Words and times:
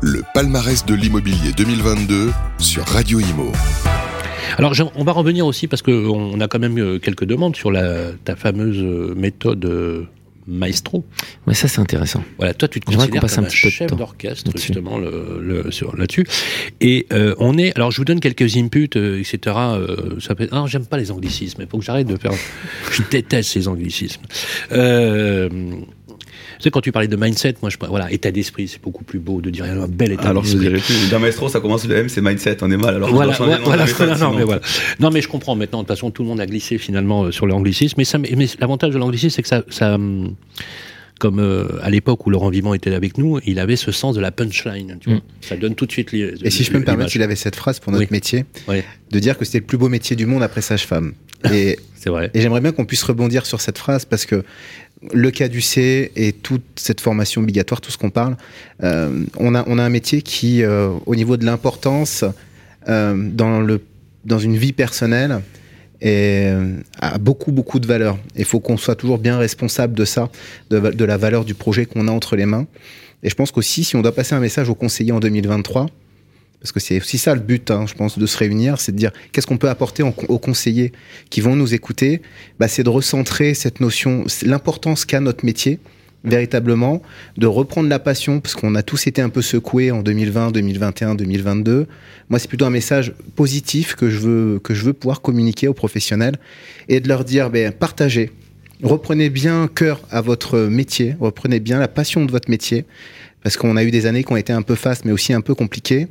le 0.00 0.22
palmarès 0.34 0.84
de 0.84 0.94
l'immobilier 0.94 1.52
2022 1.56 2.30
sur 2.58 2.84
Radio 2.84 3.20
Imo. 3.20 3.52
Alors, 4.56 4.72
on 4.96 5.04
va 5.04 5.12
revenir 5.12 5.46
aussi 5.46 5.66
parce 5.66 5.82
qu'on 5.82 6.40
a 6.40 6.48
quand 6.48 6.58
même 6.58 6.78
euh, 6.78 6.98
quelques 6.98 7.24
demandes 7.24 7.56
sur 7.56 7.70
la, 7.70 8.12
ta 8.24 8.34
fameuse 8.36 8.78
euh, 8.78 9.14
méthode 9.14 9.64
euh, 9.64 10.04
maestro. 10.48 11.04
Ouais, 11.46 11.54
ça 11.54 11.68
c'est 11.68 11.80
intéressant. 11.80 12.24
Voilà, 12.38 12.54
toi 12.54 12.68
tu 12.68 12.80
te 12.80 12.86
considères 12.86 13.20
comme 13.20 13.44
un, 13.44 13.46
un 13.46 13.48
chef 13.48 13.94
d'orchestre 13.94 14.50
justement 14.56 14.98
le, 14.98 15.40
le, 15.40 15.70
sur 15.70 15.94
là-dessus. 15.96 16.26
Et 16.80 17.06
euh, 17.12 17.34
on 17.38 17.58
est, 17.58 17.76
alors 17.76 17.90
je 17.90 17.98
vous 17.98 18.04
donne 18.04 18.20
quelques 18.20 18.56
inputs, 18.56 18.88
euh, 18.96 19.20
etc. 19.20 19.56
Euh, 19.56 20.18
ça 20.20 20.34
peut, 20.34 20.48
alors 20.50 20.66
j'aime 20.66 20.86
pas 20.86 20.96
les 20.96 21.10
anglicismes, 21.10 21.60
il 21.60 21.68
faut 21.68 21.78
que 21.78 21.84
j'arrête 21.84 22.06
de 22.06 22.16
faire. 22.16 22.32
je 22.90 23.02
déteste 23.10 23.50
ces 23.50 23.68
anglicismes. 23.68 24.22
Tu 26.56 26.64
sais, 26.64 26.70
quand 26.70 26.80
tu 26.80 26.92
parlais 26.92 27.08
de 27.08 27.16
mindset, 27.16 27.56
moi, 27.62 27.70
je, 27.70 27.76
voilà, 27.88 28.10
état 28.12 28.30
d'esprit, 28.30 28.68
c'est 28.68 28.82
beaucoup 28.82 29.04
plus 29.04 29.18
beau 29.18 29.40
de 29.40 29.50
dire 29.50 29.64
un 29.64 29.86
bel 29.86 30.12
état 30.12 30.28
alors, 30.28 30.42
d'esprit. 30.42 30.66
Alors, 30.66 30.80
dans 31.10 31.20
Maestro, 31.20 31.48
ça 31.48 31.60
commence 31.60 31.86
le 31.86 31.96
M, 31.96 32.08
c'est 32.08 32.20
mindset, 32.20 32.58
on 32.62 32.70
est 32.70 32.76
mal. 32.76 32.96
Alors, 32.96 33.10
voilà, 33.10 33.32
voilà, 33.32 33.58
voilà 33.62 33.84
méthode, 33.84 34.18
non, 34.18 34.34
mais 34.34 34.44
voilà. 34.44 34.60
non, 35.00 35.10
mais 35.10 35.20
je 35.20 35.28
comprends 35.28 35.56
maintenant. 35.56 35.78
De 35.78 35.86
toute 35.86 35.96
façon, 35.96 36.10
tout 36.10 36.22
le 36.22 36.28
monde 36.28 36.40
a 36.40 36.46
glissé 36.46 36.78
finalement 36.78 37.24
euh, 37.24 37.32
sur 37.32 37.46
l'anglicisme. 37.46 37.94
Mais, 37.98 38.04
ça, 38.04 38.18
mais 38.18 38.46
l'avantage 38.60 38.92
de 38.94 38.98
l'anglicisme, 38.98 39.36
c'est 39.36 39.42
que 39.42 39.48
ça, 39.48 39.62
ça 39.68 39.94
hum, 39.94 40.34
comme 41.18 41.40
euh, 41.40 41.66
à 41.82 41.90
l'époque 41.90 42.26
où 42.26 42.30
Laurent 42.30 42.50
Vivant 42.50 42.74
était 42.74 42.94
avec 42.94 43.18
nous, 43.18 43.40
il 43.44 43.58
avait 43.58 43.76
ce 43.76 43.92
sens 43.92 44.14
de 44.14 44.20
la 44.20 44.30
punchline. 44.30 44.98
Tu 45.00 45.10
vois. 45.10 45.18
Mm. 45.18 45.22
Ça 45.40 45.56
donne 45.56 45.74
tout 45.74 45.86
de 45.86 45.92
suite 45.92 46.12
les. 46.12 46.34
Et 46.42 46.50
si 46.50 46.64
je 46.64 46.70
peux 46.70 46.78
me 46.78 46.84
permettre, 46.84 47.14
il 47.14 47.22
avait 47.22 47.36
cette 47.36 47.56
phrase 47.56 47.80
pour 47.80 47.92
notre 47.92 48.04
oui. 48.04 48.08
métier, 48.10 48.44
oui. 48.68 48.82
de 49.10 49.18
dire 49.18 49.36
que 49.36 49.44
c'était 49.44 49.58
le 49.58 49.64
plus 49.64 49.78
beau 49.78 49.88
métier 49.88 50.16
du 50.16 50.26
monde 50.26 50.42
après 50.42 50.62
sage-femme. 50.62 51.14
Et, 51.52 51.78
c'est 51.94 52.10
vrai. 52.10 52.30
Et 52.34 52.40
j'aimerais 52.40 52.60
bien 52.60 52.72
qu'on 52.72 52.84
puisse 52.84 53.02
rebondir 53.02 53.46
sur 53.46 53.60
cette 53.60 53.78
phrase 53.78 54.04
parce 54.04 54.26
que 54.26 54.44
le 55.12 55.30
cas 55.30 55.48
du 55.48 55.60
C 55.60 56.10
et 56.16 56.32
toute 56.32 56.64
cette 56.76 57.00
formation 57.00 57.42
obligatoire, 57.42 57.80
tout 57.80 57.90
ce 57.90 57.98
qu'on 57.98 58.10
parle, 58.10 58.36
euh, 58.82 59.24
on, 59.36 59.54
a, 59.54 59.64
on 59.68 59.78
a 59.78 59.82
un 59.82 59.88
métier 59.88 60.22
qui, 60.22 60.62
euh, 60.62 60.90
au 61.06 61.14
niveau 61.14 61.36
de 61.36 61.44
l'importance 61.44 62.24
euh, 62.88 63.14
dans, 63.16 63.60
le, 63.60 63.80
dans 64.24 64.38
une 64.38 64.56
vie 64.56 64.72
personnelle, 64.72 65.40
et 66.00 66.50
a 67.00 67.18
beaucoup 67.18 67.52
beaucoup 67.52 67.80
de 67.80 67.86
valeur. 67.86 68.18
Il 68.36 68.44
faut 68.44 68.60
qu'on 68.60 68.76
soit 68.76 68.94
toujours 68.94 69.18
bien 69.18 69.38
responsable 69.38 69.94
de 69.94 70.04
ça, 70.04 70.30
de, 70.70 71.04
la 71.04 71.16
valeur 71.16 71.44
du 71.44 71.54
projet 71.54 71.86
qu'on 71.86 72.08
a 72.08 72.12
entre 72.12 72.36
les 72.36 72.46
mains. 72.46 72.66
Et 73.22 73.30
je 73.30 73.34
pense 73.34 73.50
qu'aussi, 73.50 73.84
si 73.84 73.96
on 73.96 74.02
doit 74.02 74.14
passer 74.14 74.34
un 74.34 74.40
message 74.40 74.68
aux 74.68 74.76
conseillers 74.76 75.12
en 75.12 75.20
2023, 75.20 75.88
parce 76.60 76.72
que 76.72 76.80
c'est 76.80 76.98
aussi 77.00 77.18
ça 77.18 77.34
le 77.34 77.40
but, 77.40 77.70
hein, 77.70 77.86
je 77.86 77.94
pense, 77.94 78.18
de 78.18 78.26
se 78.26 78.36
réunir, 78.36 78.80
c'est 78.80 78.92
de 78.92 78.96
dire 78.96 79.12
qu'est-ce 79.32 79.46
qu'on 79.46 79.58
peut 79.58 79.68
apporter 79.68 80.02
aux 80.02 80.38
conseillers 80.38 80.92
qui 81.30 81.40
vont 81.40 81.54
nous 81.54 81.74
écouter? 81.74 82.20
Bah, 82.58 82.68
c'est 82.68 82.82
de 82.82 82.88
recentrer 82.88 83.54
cette 83.54 83.80
notion, 83.80 84.24
l'importance 84.42 85.04
qu'a 85.04 85.20
notre 85.20 85.44
métier, 85.44 85.78
véritablement, 86.24 87.02
de 87.36 87.46
reprendre 87.46 87.88
la 87.88 87.98
passion, 87.98 88.40
parce 88.40 88.54
qu'on 88.54 88.74
a 88.74 88.82
tous 88.82 89.06
été 89.06 89.22
un 89.22 89.28
peu 89.28 89.42
secoués 89.42 89.90
en 89.90 90.02
2020, 90.02 90.50
2021, 90.50 91.14
2022. 91.14 91.86
Moi, 92.28 92.38
c'est 92.38 92.48
plutôt 92.48 92.66
un 92.66 92.70
message 92.70 93.14
positif 93.36 93.94
que 93.94 94.10
je 94.10 94.18
veux, 94.18 94.58
que 94.58 94.74
je 94.74 94.84
veux 94.84 94.92
pouvoir 94.92 95.20
communiquer 95.20 95.68
aux 95.68 95.74
professionnels 95.74 96.36
et 96.88 97.00
de 97.00 97.08
leur 97.08 97.24
dire, 97.24 97.50
ben, 97.50 97.72
partagez. 97.72 98.30
Reprenez 98.82 99.28
bien 99.28 99.68
cœur 99.72 100.02
à 100.10 100.20
votre 100.20 100.58
métier, 100.58 101.16
reprenez 101.18 101.58
bien 101.58 101.80
la 101.80 101.88
passion 101.88 102.24
de 102.24 102.30
votre 102.30 102.48
métier 102.48 102.84
parce 103.42 103.56
qu'on 103.56 103.76
a 103.76 103.84
eu 103.84 103.90
des 103.90 104.06
années 104.06 104.24
qui 104.24 104.32
ont 104.32 104.36
été 104.36 104.52
un 104.52 104.62
peu 104.62 104.74
fastes, 104.74 105.04
mais 105.04 105.12
aussi 105.12 105.32
un 105.32 105.40
peu 105.40 105.54
compliquées. 105.54 106.08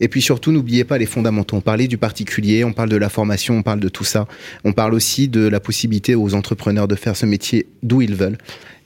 Et 0.00 0.08
puis 0.08 0.22
surtout, 0.22 0.52
n'oubliez 0.52 0.84
pas 0.84 0.98
les 0.98 1.06
fondamentaux. 1.06 1.56
On 1.56 1.60
parlait 1.60 1.88
du 1.88 1.98
particulier, 1.98 2.64
on 2.64 2.72
parle 2.72 2.88
de 2.88 2.96
la 2.96 3.08
formation, 3.08 3.58
on 3.58 3.62
parle 3.62 3.80
de 3.80 3.88
tout 3.88 4.04
ça. 4.04 4.26
On 4.64 4.72
parle 4.72 4.94
aussi 4.94 5.28
de 5.28 5.46
la 5.46 5.60
possibilité 5.60 6.14
aux 6.14 6.34
entrepreneurs 6.34 6.88
de 6.88 6.94
faire 6.94 7.16
ce 7.16 7.26
métier 7.26 7.66
d'où 7.82 8.02
ils 8.02 8.14
veulent. 8.14 8.38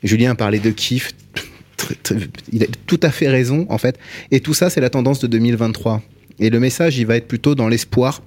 Julien 0.03 0.35
parlait 0.35 0.59
de 0.59 0.71
kiff. 0.71 1.13
Il 2.53 2.63
a 2.63 2.67
tout 2.87 3.01
à 3.03 3.11
fait 3.11 3.29
raison, 3.29 3.67
en 3.69 3.79
fait. 3.79 3.99
Et 4.31 4.41
tout 4.41 4.55
ça, 4.55 4.71
c'est 4.71 4.81
la 4.81 4.91
tendance 4.91 5.21
de 5.21 5.27
2023. 5.27 6.03
Et 6.39 6.51
le 6.51 6.61
message, 6.61 6.97
il 6.99 7.07
va 7.07 7.17
être 7.17 7.29
plutôt 7.29 7.55
dans 7.55 7.69
l'espoir 7.69 8.23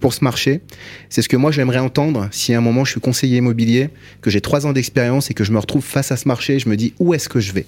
pour 0.00 0.12
ce 0.14 0.24
marché. 0.24 0.60
C'est 1.08 1.22
ce 1.22 1.28
que 1.28 1.36
moi 1.36 1.52
j'aimerais 1.52 1.78
entendre 1.78 2.28
si 2.32 2.54
à 2.54 2.58
un 2.58 2.60
moment 2.60 2.84
je 2.84 2.92
suis 2.92 3.00
conseiller 3.00 3.38
immobilier, 3.38 3.90
que 4.20 4.30
j'ai 4.30 4.40
trois 4.40 4.66
ans 4.66 4.72
d'expérience 4.72 5.30
et 5.30 5.34
que 5.34 5.44
je 5.44 5.52
me 5.52 5.58
retrouve 5.58 5.84
face 5.84 6.10
à 6.10 6.16
ce 6.16 6.26
marché, 6.26 6.58
je 6.58 6.68
me 6.68 6.76
dis 6.76 6.92
où 6.98 7.14
est-ce 7.14 7.28
que 7.28 7.38
je 7.38 7.52
vais? 7.52 7.66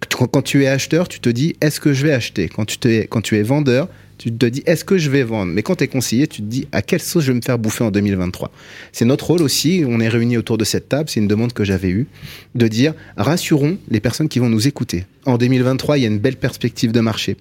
Quand 0.00 0.42
tu 0.42 0.64
es 0.64 0.66
acheteur, 0.66 1.08
tu 1.08 1.20
te 1.20 1.28
dis 1.28 1.56
est-ce 1.60 1.80
que 1.80 1.92
je 1.92 2.06
vais 2.06 2.12
acheter? 2.12 2.48
Quand 2.48 2.64
tu, 2.64 2.78
es, 2.88 3.06
quand 3.06 3.20
tu 3.20 3.36
es 3.36 3.42
vendeur, 3.42 3.88
tu 4.18 4.32
te 4.32 4.46
dis 4.46 4.62
est-ce 4.66 4.84
que 4.84 4.98
je 4.98 5.10
vais 5.10 5.22
vendre? 5.22 5.52
Mais 5.52 5.62
quand 5.62 5.76
tu 5.76 5.84
es 5.84 5.88
conseiller, 5.88 6.26
tu 6.26 6.42
te 6.42 6.46
dis 6.46 6.66
à 6.72 6.82
quelle 6.82 7.00
sauce 7.00 7.24
je 7.24 7.32
vais 7.32 7.36
me 7.36 7.42
faire 7.42 7.58
bouffer 7.58 7.84
en 7.84 7.90
2023 7.90 8.50
C'est 8.92 9.04
notre 9.04 9.26
rôle 9.26 9.42
aussi, 9.42 9.84
on 9.86 10.00
est 10.00 10.08
réunis 10.08 10.36
autour 10.36 10.58
de 10.58 10.64
cette 10.64 10.88
table, 10.88 11.08
c'est 11.08 11.20
une 11.20 11.28
demande 11.28 11.52
que 11.52 11.64
j'avais 11.64 11.90
eue, 11.90 12.06
de 12.54 12.68
dire 12.68 12.94
rassurons 13.16 13.78
les 13.90 14.00
personnes 14.00 14.28
qui 14.28 14.38
vont 14.38 14.48
nous 14.48 14.66
écouter. 14.66 15.04
En 15.26 15.38
2023, 15.38 15.98
il 15.98 16.02
y 16.02 16.04
a 16.04 16.08
une 16.08 16.18
belle 16.18 16.36
perspective 16.36 16.92
de 16.92 17.00
marché. 17.00 17.36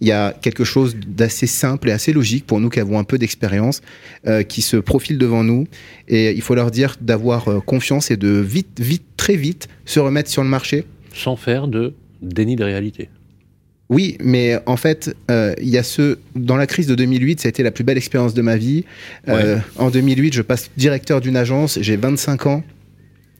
Il 0.00 0.06
y 0.06 0.12
a 0.12 0.32
quelque 0.32 0.64
chose 0.64 0.96
d'assez 1.06 1.46
simple 1.46 1.88
et 1.88 1.92
assez 1.92 2.12
logique 2.12 2.46
pour 2.46 2.60
nous 2.60 2.70
qui 2.70 2.78
avons 2.78 2.98
un 2.98 3.04
peu 3.04 3.18
d'expérience, 3.18 3.80
euh, 4.26 4.44
qui 4.44 4.62
se 4.62 4.76
profile 4.76 5.18
devant 5.18 5.42
nous. 5.42 5.66
Et 6.08 6.30
il 6.30 6.42
faut 6.42 6.54
leur 6.54 6.70
dire 6.70 6.96
d'avoir 7.00 7.48
euh, 7.48 7.60
confiance 7.60 8.10
et 8.10 8.16
de 8.16 8.28
vite, 8.28 8.80
vite, 8.80 9.04
très 9.16 9.36
vite 9.36 9.68
se 9.84 9.98
remettre 9.98 10.30
sur 10.30 10.44
le 10.44 10.48
marché 10.48 10.84
sans 11.14 11.36
faire 11.36 11.68
de 11.68 11.94
déni 12.22 12.56
de 12.56 12.64
réalité. 12.64 13.08
Oui, 13.90 14.16
mais 14.20 14.58
en 14.66 14.76
fait, 14.78 15.14
il 15.28 15.32
euh, 15.34 15.54
y 15.60 15.76
a 15.76 15.82
ce 15.82 16.18
dans 16.34 16.56
la 16.56 16.66
crise 16.66 16.86
de 16.86 16.94
2008, 16.94 17.40
ça 17.40 17.48
a 17.48 17.50
été 17.50 17.62
la 17.62 17.70
plus 17.70 17.84
belle 17.84 17.98
expérience 17.98 18.32
de 18.34 18.40
ma 18.42 18.56
vie. 18.56 18.84
Euh, 19.28 19.56
Ouais. 19.56 19.62
en 19.76 19.90
2008, 19.90 20.32
je 20.34 20.42
passe 20.42 20.70
directeur 20.76 21.20
d'une 21.20 21.36
agence, 21.36 21.78
j'ai 21.80 21.96
25 21.96 22.46
ans. 22.46 22.64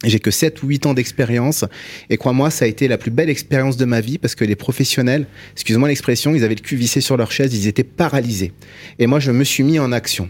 J'ai 0.04 0.18
que 0.18 0.30
7 0.30 0.62
ou 0.62 0.66
8 0.68 0.84
ans 0.84 0.92
d'expérience 0.92 1.64
et 2.10 2.18
crois-moi, 2.18 2.50
ça 2.50 2.66
a 2.66 2.68
été 2.68 2.88
la 2.88 2.98
plus 2.98 3.10
belle 3.10 3.30
expérience 3.30 3.78
de 3.78 3.86
ma 3.86 4.02
vie 4.02 4.18
parce 4.18 4.34
que 4.34 4.44
les 4.44 4.54
professionnels, 4.56 5.26
excuse-moi 5.54 5.88
l'expression, 5.88 6.34
ils 6.34 6.44
avaient 6.44 6.56
le 6.56 6.60
cul 6.60 6.76
vissé 6.76 7.00
sur 7.00 7.16
leur 7.16 7.32
chaise, 7.32 7.54
ils 7.54 7.66
étaient 7.68 7.84
paralysés. 7.84 8.52
Et 8.98 9.06
moi, 9.06 9.18
je 9.18 9.30
me 9.30 9.44
suis 9.44 9.62
mis 9.62 9.78
en 9.78 9.92
action. 9.92 10.28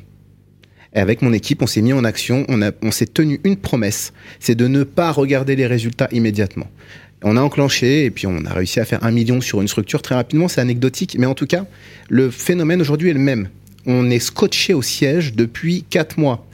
Et 0.94 1.00
avec 1.00 1.22
mon 1.22 1.32
équipe, 1.32 1.60
on 1.60 1.66
s'est 1.66 1.82
mis 1.82 1.92
en 1.92 2.04
action, 2.04 2.44
on, 2.48 2.62
a- 2.62 2.70
on 2.82 2.92
s'est 2.92 3.06
tenu 3.06 3.40
une 3.42 3.56
promesse, 3.56 4.12
c'est 4.38 4.54
de 4.54 4.68
ne 4.68 4.84
pas 4.84 5.10
regarder 5.10 5.56
les 5.56 5.66
résultats 5.66 6.08
immédiatement. 6.12 6.68
On 7.26 7.38
a 7.38 7.40
enclenché 7.40 8.04
et 8.04 8.10
puis 8.10 8.26
on 8.26 8.44
a 8.44 8.52
réussi 8.52 8.80
à 8.80 8.84
faire 8.84 9.02
un 9.02 9.10
million 9.10 9.40
sur 9.40 9.62
une 9.62 9.68
structure 9.68 10.02
très 10.02 10.14
rapidement, 10.14 10.46
c'est 10.46 10.60
anecdotique, 10.60 11.16
mais 11.18 11.24
en 11.24 11.34
tout 11.34 11.46
cas, 11.46 11.64
le 12.10 12.30
phénomène 12.30 12.82
aujourd'hui 12.82 13.08
est 13.08 13.14
le 13.14 13.18
même. 13.18 13.48
On 13.86 14.10
est 14.10 14.18
scotché 14.18 14.74
au 14.74 14.82
siège 14.82 15.32
depuis 15.32 15.86
4 15.88 16.18
mois. 16.18 16.46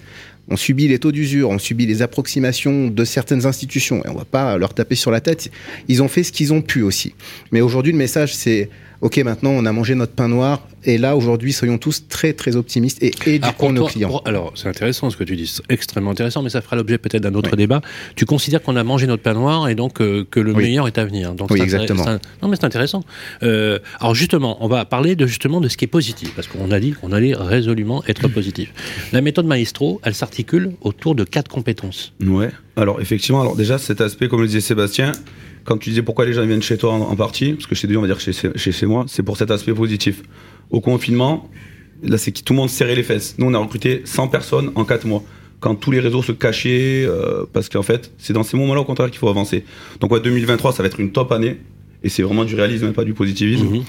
On 0.49 0.57
subit 0.57 0.87
les 0.87 1.01
taux 1.01 1.11
d'usure, 1.11 1.51
on 1.51 1.59
subit 1.59 1.87
les 1.87 2.03
approximations 2.03 2.87
de 2.87 3.05
certaines 3.05 3.47
institutions 3.47 4.05
et 4.05 4.09
on 4.09 4.15
va 4.15 4.25
pas 4.25 4.59
leur 4.59 4.73
taper 4.73 4.95
sur 4.95 5.11
la 5.11 5.21
tête. 5.21 5.51
Ils 5.89 6.05
ont 6.05 6.09
fait 6.09 6.23
ce 6.23 6.31
qu'ils 6.31 6.53
ont 6.53 6.63
pu 6.63 6.83
aussi. 6.83 7.15
Mais 7.51 7.61
aujourd'hui, 7.61 7.91
le 7.91 7.99
message, 7.99 8.33
c'est 8.33 8.71
OK, 9.03 9.17
maintenant, 9.19 9.51
on 9.53 9.65
a 9.65 9.73
mangé 9.73 9.95
notre 9.95 10.13
pain 10.13 10.29
noir. 10.29 10.61
Et 10.85 10.99
là, 10.99 11.17
aujourd'hui, 11.17 11.53
soyons 11.55 11.79
tous 11.79 12.07
très, 12.09 12.33
très 12.35 12.57
optimistes 12.57 13.03
et 13.03 13.13
éduquons 13.27 13.53
pour 13.59 13.73
nos 13.73 13.81
toi- 13.83 13.91
clients. 13.91 14.09
pour- 14.09 14.23
alors, 14.27 14.53
c'est 14.57 14.69
intéressant 14.69 15.09
ce 15.11 15.17
que 15.17 15.25
tu 15.25 15.37
dis, 15.37 15.47
c'est 15.47 15.63
extrêmement 15.71 16.11
intéressant, 16.11 16.43
mais 16.43 16.51
ça 16.51 16.61
fera 16.61 16.77
l'objet 16.77 16.99
peut-être 16.99 17.23
d'un 17.23 17.35
autre 17.35 17.57
débat. 17.57 17.81
Tu 18.15 18.25
considères 18.27 18.63
qu'on 18.63 18.77
a 18.77 18.85
mangé 18.85 19.07
notre 19.07 19.23
pain 19.23 19.33
noir 19.35 19.69
et 19.71 19.75
donc 19.75 20.01
euh, 20.03 20.25
que 20.31 20.39
le 20.41 20.53
Oui. 20.53 20.65
meilleur 20.65 20.87
est 20.87 20.99
à 20.99 21.05
venir. 21.07 21.35
Donc, 21.35 21.51
Oui, 21.51 21.61
exactement. 21.63 22.07
un- 22.07 22.19
non, 22.43 22.49
mais 22.49 22.57
c'est 22.57 22.65
intéressant. 22.65 23.03
Euh, 23.43 23.79
alors, 24.01 24.15
justement, 24.15 24.59
on 24.65 24.69
va 24.69 24.85
parler 24.85 25.17
de 25.17 25.27
justement 25.27 25.61
de 25.63 25.69
ce 25.69 25.77
qui 25.79 25.85
est 25.87 25.89
positif, 25.89 26.33
parce 26.35 26.47
qu'on 26.49 26.71
a 26.71 26.79
dit 26.81 26.93
qu'on 26.93 27.13
allait 27.13 27.35
résolument 27.35 28.03
être 28.07 28.29
positif. 28.29 28.73
La 29.13 29.23
méthode 29.23 29.47
Maestro, 29.47 30.01
elle 30.05 30.15
s'articule 30.15 30.73
autour 30.83 31.15
de 31.15 31.25
quatre 31.25 31.49
compétences. 31.51 32.13
Ouais. 32.23 32.51
Alors 32.81 33.01
effectivement, 33.01 33.43
alors 33.43 33.57
déjà 33.57 33.77
cet 33.77 34.01
aspect, 34.01 34.29
comme 34.29 34.41
le 34.41 34.47
disait 34.47 34.63
Sébastien, 34.63 35.13
quand 35.65 35.77
tu 35.77 35.91
disais 35.91 36.01
pourquoi 36.03 36.25
les 36.25 36.33
gens 36.33 36.47
viennent 36.47 36.63
chez 36.63 36.79
toi 36.79 36.95
en, 36.95 37.03
en 37.03 37.15
partie, 37.15 37.53
parce 37.53 37.67
que 37.67 37.75
chez 37.75 37.87
lui 37.87 37.99
on 37.99 38.01
va 38.01 38.07
dire 38.07 38.19
chez, 38.19 38.33
chez, 38.33 38.73
chez 38.73 38.87
moi, 38.87 39.05
c'est 39.07 39.23
pour 39.23 39.37
cet 39.37 39.51
aspect 39.51 39.75
positif. 39.75 40.23
Au 40.71 40.81
confinement, 40.81 41.51
là 42.03 42.17
c'est 42.17 42.33
que 42.33 42.41
tout 42.41 42.55
le 42.55 42.59
monde 42.59 42.71
serrait 42.71 42.95
les 42.95 43.03
fesses. 43.03 43.35
Nous 43.37 43.47
on 43.47 43.53
a 43.53 43.59
recruté 43.59 44.01
100 44.07 44.29
personnes 44.29 44.73
en 44.77 44.85
4 44.87 45.07
mois. 45.07 45.23
Quand 45.61 45.75
tous 45.75 45.91
les 45.91 46.01
réseaux 46.01 46.23
se 46.23 46.33
cachaient, 46.33 47.05
euh, 47.07 47.45
parce 47.53 47.69
qu'en 47.69 47.83
fait, 47.83 48.13
c'est 48.17 48.33
dans 48.33 48.45
ces 48.45 48.57
moments-là 48.57 48.81
au 48.81 48.85
contraire 48.85 49.11
qu'il 49.11 49.19
faut 49.19 49.29
avancer. 49.29 49.63
Donc 50.01 50.11
ouais, 50.11 50.21
2023, 50.21 50.73
ça 50.73 50.83
va 50.83 50.87
être 50.87 51.01
une 51.01 51.13
top 51.13 51.33
année, 51.33 51.59
et 52.03 52.09
c'est 52.09 52.23
vraiment 52.23 52.47
du 52.47 52.55
réalisme 52.55 52.89
et 52.89 52.93
pas 52.93 53.05
du 53.05 53.13
positivisme. 53.13 53.67
Mhm. 53.67 53.85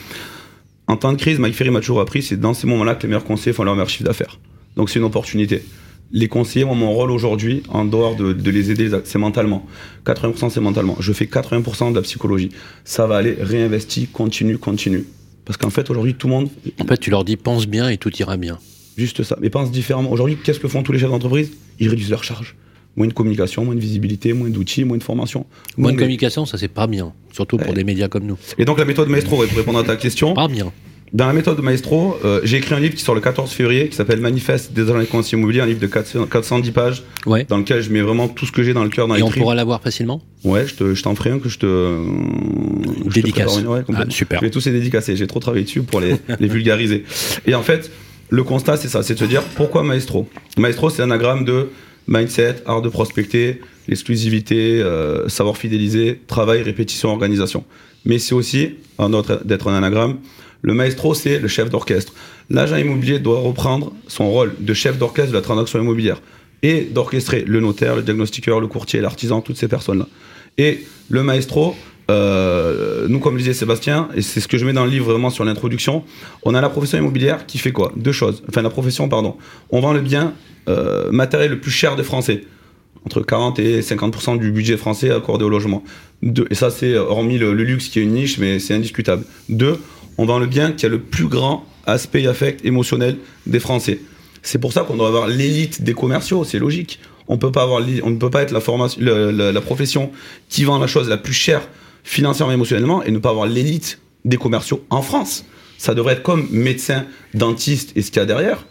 En 0.88 0.98
temps 0.98 1.14
de 1.14 1.18
crise, 1.18 1.40
Mike 1.40 1.56
Ferry 1.56 1.70
m'a 1.70 1.80
toujours 1.80 2.02
appris, 2.02 2.24
c'est 2.24 2.38
dans 2.38 2.54
ces 2.54 2.68
moments-là 2.68 2.96
que 2.96 3.04
les 3.04 3.08
meilleurs 3.08 3.24
conseillers 3.24 3.54
font 3.54 3.64
leur 3.64 3.76
meilleur 3.76 3.88
chiffre 3.88 4.04
d'affaires. 4.04 4.38
Donc 4.76 4.90
c'est 4.90 5.00
une 5.00 5.06
opportunité. 5.06 5.64
Les 6.14 6.28
conseillers, 6.28 6.66
moi, 6.66 6.76
mon 6.76 6.92
rôle 6.92 7.10
aujourd'hui, 7.12 7.64
en 7.70 7.86
dehors 7.86 8.16
de, 8.16 8.34
de 8.34 8.52
les 8.52 8.70
aider, 8.72 8.90
c'est 9.06 9.18
mentalement. 9.20 9.66
80% 10.06 10.50
c'est 10.50 10.60
mentalement. 10.60 10.98
Je 11.00 11.14
fais 11.14 11.26
80% 11.26 11.92
de 11.92 11.96
la 11.96 12.02
psychologie. 12.02 12.50
Ça 12.84 13.08
va 13.08 13.18
aller, 13.18 13.36
réinvesti, 13.40 14.08
continue, 14.08 14.58
continue. 14.58 15.06
Parce 15.46 15.58
qu'en 15.58 15.70
fait, 15.70 15.90
aujourd'hui, 15.90 16.14
tout 16.16 16.28
le 16.28 16.34
monde, 16.34 16.50
En 16.82 16.86
fait, 16.86 16.98
tu 16.98 17.10
leur 17.12 17.24
dis 17.24 17.38
pense 17.38 17.66
bien 17.68 17.90
et 17.90 17.98
tout 17.98 18.12
ira 18.18 18.36
bien. 18.38 18.60
juste 18.98 19.24
ça, 19.24 19.38
mais 19.42 19.50
pense 19.50 19.72
différemment. 19.72 20.12
Aujourd'hui, 20.12 20.38
qu'est-ce 20.44 20.60
que 20.60 20.68
font 20.68 20.84
tous 20.84 20.92
les 20.92 21.00
chefs 21.00 21.10
d'entreprise? 21.10 21.52
Ils 21.80 21.88
réduisent 21.90 22.10
leurs 22.12 22.24
charges. 22.26 22.56
Moins 22.98 23.08
de 23.08 23.14
communication, 23.14 23.64
moins 23.64 23.74
de 23.76 23.80
visibilité, 23.80 24.34
moins 24.34 24.50
d'outils, 24.50 24.84
moins 24.84 24.98
de 24.98 25.04
formation. 25.04 25.46
Moins 25.78 25.92
de 25.92 25.96
mais- 25.96 26.00
communication, 26.02 26.46
ça 26.46 26.58
c'est 26.58 26.68
pas 26.68 26.88
bien, 26.88 27.14
surtout 27.32 27.56
pour 27.58 27.74
des 27.74 27.86
médias 27.86 28.10
comme 28.10 28.26
nous. 28.26 28.38
Et 28.58 28.66
donc 28.66 28.78
la 28.80 28.84
méthode 28.86 29.08
maestro, 29.08 29.38
pour 29.38 29.56
répondre 29.58 29.80
à 29.80 29.84
ta 29.86 29.96
question, 29.96 30.34
Pas 30.34 30.50
bien. 30.50 30.74
Dans 31.14 31.28
la 31.28 31.34
méthode 31.34 31.58
de 31.58 31.62
Maestro, 31.62 32.18
euh, 32.24 32.40
j'ai 32.44 32.58
écrit 32.58 32.74
un 32.74 32.80
livre 32.80 32.96
qui 32.96 33.04
sort 33.04 33.16
le 33.16 33.22
14 33.22 33.52
février 33.52 33.90
qui 33.90 33.96
s'appelle 33.96 34.22
Manifeste 34.22 34.72
des 34.72 34.86
conseillers 35.06 35.38
immobiliers, 35.38 35.62
un 35.62 35.66
livre 35.66 35.80
de 35.80 35.88
410 35.88 36.72
pages 36.72 37.04
ouais. 37.26 37.46
dans 37.50 37.58
lequel 37.58 37.82
je 37.82 37.90
mets 37.92 38.02
vraiment 38.02 38.30
tout 38.30 38.46
ce 38.46 38.52
que 38.52 38.64
j'ai 38.64 38.74
dans 38.74 38.84
le 38.84 38.90
cœur. 38.90 39.08
Dans 39.08 39.16
Et 39.16 39.22
on 39.24 39.30
pourra 39.30 39.54
l'avoir 39.54 39.82
facilement 39.82 40.22
Ouais, 40.46 40.66
je 40.66 41.02
t'en 41.02 41.16
ferai 41.16 41.32
un 41.32 41.40
que 41.40 41.50
je 41.50 41.60
te. 41.60 41.98
Dédicace. 43.10 43.62
ouais, 43.62 43.84
ah, 43.94 44.06
super. 44.10 44.40
Je 44.40 44.46
vais 44.46 44.52
tous 44.52 44.66
les 44.66 44.72
dédicacer. 44.72 45.16
J'ai 45.18 45.28
trop 45.28 45.40
travaillé 45.40 45.66
dessus 45.66 45.82
pour 45.82 46.00
les, 46.00 46.16
les 46.40 46.48
vulgariser. 46.48 47.04
Et 47.46 47.56
en 47.56 47.62
fait, 47.62 47.92
le 48.30 48.44
constat, 48.44 48.78
c'est 48.78 48.88
ça 48.88 49.04
c'est 49.04 49.16
de 49.16 49.20
se 49.20 49.26
dire 49.26 49.44
pourquoi 49.56 49.84
Maestro? 49.84 50.30
Maestro, 50.58 50.90
c'est 50.90 51.02
un 51.02 51.06
anagramme 51.06 51.44
de 51.44 51.68
mindset, 52.08 52.64
art 52.66 52.82
de 52.82 52.90
prospecter, 52.90 53.60
l'exclusivité, 53.88 54.82
euh, 54.82 55.28
savoir 55.28 55.58
fidéliser, 55.58 56.22
travail, 56.28 56.62
répétition, 56.62 57.10
organisation. 57.10 57.66
Mais 58.06 58.18
c'est 58.18 58.34
aussi, 58.34 58.76
en 58.98 59.14
autre 59.14 59.42
d'être 59.46 59.68
un 59.68 59.76
anagramme, 59.76 60.18
le 60.62 60.74
maestro, 60.74 61.14
c'est 61.14 61.40
le 61.40 61.48
chef 61.48 61.70
d'orchestre. 61.70 62.14
L'agent 62.50 62.78
immobilier 62.78 63.20
doit 63.20 63.40
reprendre 63.40 63.94
son 64.08 64.30
rôle 64.30 64.54
de 64.60 64.74
chef 64.74 64.98
d'orchestre 64.98 65.32
de 65.32 65.38
la 65.38 65.42
transaction 65.42 65.80
immobilière 65.80 66.22
et 66.64 66.82
d'orchestrer 66.82 67.44
le 67.48 67.60
notaire, 67.60 67.96
le 67.96 68.04
diagnostiqueur, 68.04 68.60
le 68.60 68.68
courtier, 68.68 69.02
l'artisan, 69.02 69.42
toutes 69.42 69.58
ces 69.58 69.68
personnes-là. 69.68 70.08
Et 70.58 70.86
le 71.10 71.24
maestro, 71.24 71.76
euh, 72.12 73.08
nous, 73.08 73.20
comme 73.20 73.38
disait 73.38 73.54
Sébastien, 73.54 74.10
et 74.16 74.22
c'est 74.22 74.40
ce 74.40 74.48
que 74.48 74.58
je 74.58 74.66
mets 74.66 74.74
dans 74.74 74.86
le 74.86 74.92
livre 74.92 75.12
vraiment 75.12 75.30
sur 75.30 75.44
l'introduction, 75.44 76.04
on 76.44 76.54
a 76.54 76.62
la 76.62 76.70
profession 76.70 76.98
immobilière 76.98 77.46
qui 77.46 77.58
fait 77.58 77.72
quoi? 77.72 77.92
Deux 77.96 78.12
choses. 78.12 78.44
Enfin, 78.50 78.62
la 78.62 78.70
profession, 78.70 79.10
pardon. 79.10 79.38
On 79.72 79.80
vend 79.80 79.94
le 79.94 80.02
bien 80.02 80.34
euh, 80.70 81.10
matériel 81.12 81.52
le 81.52 81.60
plus 81.60 81.72
cher 81.72 81.96
des 81.96 82.04
Français 82.04 82.44
entre 83.04 83.22
40 83.22 83.58
et 83.58 83.82
50% 83.82 84.38
du 84.38 84.52
budget 84.52 84.78
français 84.78 85.10
accordé 85.10 85.44
au 85.44 85.50
logement. 85.50 85.84
et 86.22 86.54
ça, 86.54 86.70
c'est 86.70 86.96
hormis 86.96 87.40
le, 87.40 87.54
le, 87.54 87.64
luxe 87.64 87.88
qui 87.88 87.98
est 87.98 88.04
une 88.04 88.12
niche, 88.12 88.38
mais 88.38 88.60
c'est 88.60 88.76
indiscutable. 88.76 89.24
Deux, 89.50 89.80
on 90.18 90.26
vend 90.26 90.40
le 90.40 90.48
bien 90.48 90.72
qui 90.72 90.86
a 90.86 90.90
le 90.90 91.00
plus 91.00 91.28
grand 91.28 91.66
aspect 91.86 92.28
affect 92.28 92.64
émotionnel 92.66 93.18
des 93.48 93.60
Français. 93.60 94.00
C'est 94.42 94.60
pour 94.60 94.74
ça 94.74 94.82
qu'on 94.82 94.96
doit 94.96 95.08
avoir 95.08 95.28
l'élite 95.28 95.84
des 95.84 95.94
commerciaux, 95.94 96.44
c'est 96.44 96.60
logique. 96.60 97.00
On 97.28 97.38
peut 97.38 97.52
pas 97.52 97.64
avoir, 97.64 97.82
on 98.04 98.10
ne 98.10 98.18
peut 98.18 98.30
pas 98.30 98.42
être 98.42 98.52
la, 98.52 98.60
formation, 98.60 99.00
profession 99.66 100.12
qui 100.50 100.64
vend 100.64 100.80
la 100.80 100.88
chose 100.88 101.08
la 101.08 101.18
plus 101.18 101.34
chère 101.34 101.68
financièrement 102.04 102.52
et 102.52 102.56
émotionnellement 102.56 103.04
et 103.04 103.12
ne 103.12 103.20
pas 103.20 103.30
avoir 103.30 103.46
l'élite 103.46 104.00
des 104.26 104.38
commerciaux 104.38 104.84
en 104.90 105.02
France. 105.02 105.46
Ça 105.78 105.94
devrait 105.94 106.14
être 106.14 106.24
comme 106.24 106.48
médecin, 106.52 107.06
dentiste 107.34 107.94
et 107.96 108.02
ce 108.02 108.12
qu'il 108.12 108.20
y 108.20 108.24
a 108.24 108.26
derrière. 108.26 108.66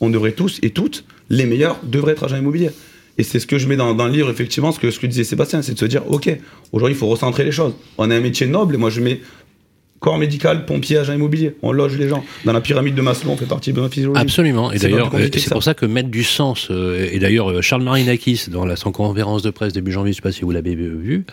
On 0.00 0.10
devrait 0.10 0.32
tous 0.32 0.58
et 0.62 0.70
toutes, 0.70 1.04
les 1.28 1.44
meilleurs, 1.44 1.78
devraient 1.82 2.12
être 2.12 2.24
agents 2.24 2.36
immobiliers. 2.36 2.70
Et 3.18 3.24
c'est 3.24 3.40
ce 3.40 3.46
que 3.48 3.58
je 3.58 3.66
mets 3.66 3.76
dans, 3.76 3.94
dans, 3.94 4.06
le 4.06 4.12
livre, 4.12 4.30
effectivement, 4.30 4.70
ce 4.70 4.78
que, 4.78 4.92
ce 4.92 5.00
que 5.00 5.06
disait 5.06 5.24
Sébastien, 5.24 5.60
c'est 5.60 5.74
de 5.74 5.78
se 5.78 5.84
dire, 5.84 6.08
OK, 6.08 6.30
aujourd'hui, 6.72 6.94
il 6.94 6.98
faut 6.98 7.08
recentrer 7.08 7.44
les 7.44 7.50
choses. 7.50 7.74
On 7.98 8.10
a 8.10 8.16
un 8.16 8.20
métier 8.20 8.46
noble, 8.46 8.76
et 8.76 8.78
moi, 8.78 8.90
je 8.90 9.00
mets 9.00 9.20
corps 10.00 10.18
médical, 10.18 10.64
pompier, 10.64 10.98
agent 10.98 11.12
immobilier. 11.12 11.56
On 11.62 11.72
loge 11.72 11.96
les 11.96 12.08
gens. 12.08 12.24
Dans 12.44 12.52
la 12.52 12.60
pyramide 12.60 12.94
de 12.94 13.02
Maslow, 13.02 13.32
on 13.32 13.36
fait 13.36 13.46
partie 13.46 13.72
de 13.72 13.80
la 13.80 13.88
physiologie. 13.88 14.20
Absolument. 14.20 14.72
Et 14.72 14.78
d'ailleurs, 14.78 15.10
c'est 15.32 15.50
pour 15.50 15.62
ça 15.62 15.74
que 15.74 15.86
mettre 15.86 16.08
du 16.08 16.24
sens, 16.24 16.68
euh, 16.70 17.08
et 17.10 17.18
d'ailleurs, 17.18 17.50
euh, 17.50 17.62
Charles 17.62 17.82
Marinakis, 17.82 18.46
dans 18.50 18.64
la, 18.64 18.76
son 18.76 18.92
conférence 18.92 19.42
de 19.42 19.50
presse 19.50 19.72
début 19.72 19.92
janvier, 19.92 20.12
je 20.12 20.18
ne 20.18 20.22
sais 20.22 20.28
pas 20.28 20.32
si 20.32 20.42
vous 20.42 20.50
l'avez 20.50 20.74
vu, 20.74 21.24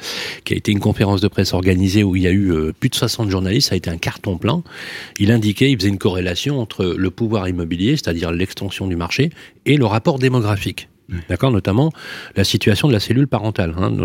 qui 0.43 0.53
a 0.53 0.57
été 0.57 0.71
une 0.71 0.79
conférence 0.79 1.21
de 1.21 1.27
presse 1.27 1.53
organisée 1.53 2.03
où 2.03 2.15
il 2.15 2.23
y 2.23 2.27
a 2.27 2.31
eu 2.31 2.51
euh, 2.51 2.73
plus 2.77 2.89
de 2.89 2.95
60 2.95 3.29
journalistes, 3.29 3.69
ça 3.69 3.75
a 3.75 3.77
été 3.77 3.89
un 3.89 3.97
carton 3.97 4.37
plein. 4.37 4.63
Il 5.19 5.31
indiquait, 5.31 5.71
il 5.71 5.77
faisait 5.77 5.89
une 5.89 5.97
corrélation 5.97 6.59
entre 6.59 6.85
le 6.97 7.09
pouvoir 7.11 7.47
immobilier, 7.47 7.91
c'est-à-dire 7.91 8.31
l'extension 8.31 8.87
du 8.87 8.95
marché, 8.95 9.29
et 9.65 9.77
le 9.77 9.85
rapport 9.85 10.19
démographique. 10.19 10.89
D'accord, 11.29 11.51
notamment 11.51 11.91
la 12.35 12.43
situation 12.43 12.87
de 12.87 12.93
la 12.93 12.99
cellule 12.99 13.27
parentale. 13.27 13.75
Hein, 13.77 13.95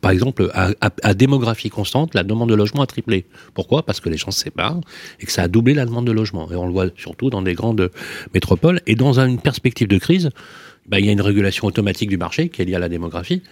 par 0.00 0.12
exemple, 0.12 0.50
à, 0.54 1.14
démographie 1.14 1.68
constante, 1.68 2.14
la 2.14 2.22
demande 2.22 2.48
de 2.48 2.54
logement 2.54 2.82
a 2.82 2.86
triplé. 2.86 3.26
Pourquoi? 3.54 3.84
Parce 3.84 4.00
que 4.00 4.08
les 4.08 4.16
gens 4.16 4.30
se 4.30 4.40
séparent 4.40 4.80
et 5.20 5.26
que 5.26 5.32
ça 5.32 5.42
a 5.42 5.48
doublé 5.48 5.74
la 5.74 5.84
demande 5.84 6.06
de 6.06 6.12
logement. 6.12 6.50
Et 6.52 6.54
on 6.54 6.66
le 6.66 6.72
voit 6.72 6.86
surtout 6.96 7.28
dans 7.28 7.42
des 7.42 7.54
grandes 7.54 7.90
métropoles. 8.32 8.80
Et 8.86 8.94
dans 8.94 9.18
une 9.18 9.40
perspective 9.40 9.88
de 9.88 9.98
crise, 9.98 10.30
bah, 10.86 11.00
il 11.00 11.06
y 11.06 11.08
a 11.08 11.12
une 11.12 11.20
régulation 11.20 11.66
automatique 11.66 12.08
du 12.08 12.18
marché 12.18 12.48
qui 12.48 12.62
est 12.62 12.64
liée 12.64 12.76
à 12.76 12.78
la 12.78 12.88
démographie. 12.88 13.42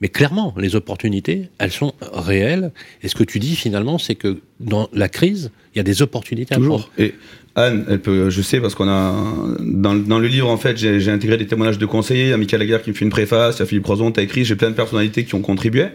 Mais 0.00 0.08
clairement, 0.08 0.54
les 0.56 0.74
opportunités, 0.76 1.50
elles 1.58 1.72
sont 1.72 1.94
réelles. 2.00 2.72
Et 3.02 3.08
ce 3.08 3.14
que 3.14 3.24
tu 3.24 3.38
dis 3.38 3.54
finalement, 3.54 3.98
c'est 3.98 4.14
que 4.14 4.40
dans 4.60 4.88
la 4.92 5.08
crise, 5.08 5.50
il 5.74 5.78
y 5.78 5.80
a 5.80 5.84
des 5.84 6.02
opportunités 6.02 6.54
Toujours. 6.54 6.90
à 6.92 6.96
prendre. 6.96 7.10
Anne, 7.56 7.84
elle 7.88 7.98
peut, 7.98 8.30
je 8.30 8.42
sais 8.42 8.60
parce 8.60 8.76
qu'on 8.76 8.88
a 8.88 9.12
dans, 9.58 9.94
dans, 9.96 10.18
le 10.20 10.28
livre 10.28 10.48
en 10.48 10.56
fait, 10.56 10.76
j'ai 10.76 11.10
intégré 11.10 11.36
des 11.36 11.48
témoignages 11.48 11.78
de 11.78 11.86
conseillers. 11.86 12.26
Il 12.26 12.30
y 12.30 12.32
a 12.32 12.36
Michael 12.36 12.60
Laguerre 12.60 12.80
qui 12.80 12.90
me 12.90 12.94
fait 12.94 13.04
une 13.04 13.10
préface, 13.10 13.56
il 13.56 13.60
y 13.60 13.62
a 13.62 13.66
Philippe 13.66 13.86
Rozon, 13.86 14.12
t'as 14.12 14.22
écrit. 14.22 14.44
J'ai 14.44 14.54
plein 14.54 14.70
de 14.70 14.76
personnalités 14.76 15.24
qui 15.24 15.34
ont 15.34 15.40
contribué 15.40 15.86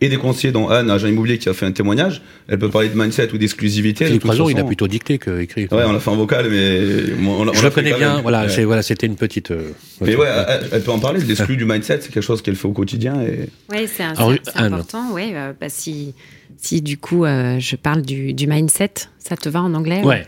et 0.00 0.08
des 0.08 0.16
conseillers 0.16 0.52
dont 0.52 0.68
Anne, 0.68 0.90
agent 0.90 1.06
immobilier, 1.06 1.36
qui 1.36 1.50
a 1.50 1.54
fait 1.54 1.66
un 1.66 1.72
témoignage. 1.72 2.22
Elle 2.48 2.58
peut 2.58 2.70
parler 2.70 2.88
de 2.88 2.98
mindset 2.98 3.30
ou 3.34 3.38
d'exclusivité. 3.38 4.06
Philippe 4.06 4.24
Rozon, 4.24 4.48
il 4.48 4.58
a 4.58 4.64
plutôt 4.64 4.88
dicté 4.88 5.18
que 5.18 5.38
écrit. 5.40 5.68
Ouais, 5.70 5.84
on 5.84 5.92
l'a 5.92 6.00
fait 6.00 6.10
en 6.10 6.16
vocal, 6.16 6.46
mais 6.50 6.80
on, 7.26 7.52
je 7.52 7.62
le 7.62 7.70
connais 7.70 7.92
bien. 7.92 8.22
Voilà, 8.22 8.48
c'est 8.48 8.64
voilà, 8.64 8.82
c'était 8.82 9.06
une 9.06 9.16
petite. 9.16 9.50
Euh, 9.50 9.70
mais 10.00 10.16
ouais, 10.16 10.28
elle, 10.72 10.82
peut 10.82 10.92
en 10.92 10.98
parler. 10.98 11.20
L'exclus 11.20 11.56
du 11.58 11.66
mindset, 11.66 12.00
c'est 12.00 12.12
quelque 12.12 12.22
chose 12.22 12.40
qu'elle 12.40 12.56
fait 12.56 12.68
au 12.68 12.72
quotidien. 12.72 13.20
Et... 13.20 13.50
Ouais, 13.70 13.86
c'est 13.86 14.02
important. 14.02 15.12
Ouais, 15.12 15.32
euh, 15.34 15.52
bah, 15.60 15.68
si 15.68 16.14
si 16.58 16.82
du 16.82 16.98
coup 16.98 17.24
euh, 17.24 17.58
je 17.58 17.76
parle 17.76 18.02
du, 18.02 18.32
du, 18.32 18.46
mindset, 18.46 18.92
ça 19.18 19.36
te 19.36 19.48
va 19.48 19.62
en 19.62 19.74
anglais 19.74 20.02
Ouais, 20.02 20.26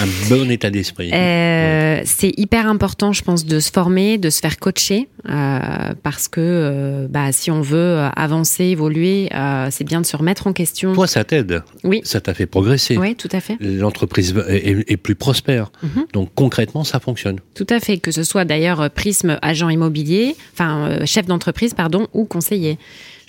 un 0.00 0.06
bon 0.28 0.50
état 0.50 0.70
d'esprit. 0.70 1.10
Euh, 1.12 2.00
c'est 2.04 2.32
hyper 2.36 2.66
important, 2.66 3.12
je 3.12 3.22
pense, 3.22 3.44
de 3.44 3.60
se 3.60 3.70
former, 3.70 4.18
de 4.18 4.30
se 4.30 4.40
faire 4.40 4.58
coacher, 4.58 5.08
euh, 5.28 5.94
parce 6.02 6.28
que 6.28 7.06
bah, 7.10 7.32
si 7.32 7.50
on 7.50 7.60
veut 7.60 7.98
avancer, 8.16 8.64
évoluer, 8.64 9.28
c'est 9.70 9.84
bien 9.84 10.00
de 10.00 10.06
se 10.06 10.16
remettre 10.16 10.46
en 10.46 10.52
question. 10.52 10.94
Toi, 10.94 11.06
ça 11.06 11.24
t'aide? 11.24 11.62
Oui. 11.84 12.00
Ça 12.04 12.20
t'a 12.20 12.34
fait 12.34 12.46
progresser? 12.46 12.96
Oui, 12.96 13.14
tout 13.14 13.28
à 13.32 13.40
fait. 13.40 13.56
L'entreprise 13.60 14.34
est, 14.48 14.90
est, 14.90 14.96
plus 14.96 15.14
prospère. 15.14 15.70
Mhm. 15.82 16.06
Donc 16.12 16.30
concrètement, 16.34 16.84
ça 16.84 17.00
fonctionne. 17.00 17.40
Tout 17.54 17.66
à 17.68 17.80
fait. 17.80 17.98
Que 17.98 18.10
ce 18.10 18.22
soit 18.22 18.44
d'ailleurs 18.44 18.90
Prisme 18.90 19.38
agent 19.42 19.68
immobilier, 19.68 20.36
enfin 20.52 21.04
chef 21.04 21.26
d'entreprise, 21.26 21.74
pardon, 21.74 22.06
ou 22.12 22.24
conseiller. 22.24 22.78